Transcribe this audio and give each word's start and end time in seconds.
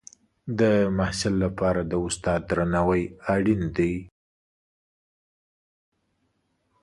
د 0.59 0.61
محصل 0.97 1.33
لپاره 1.45 1.81
د 1.91 1.93
استاد 2.05 2.41
درناوی 2.49 3.03
اړین 3.33 3.61
دی. 3.77 3.95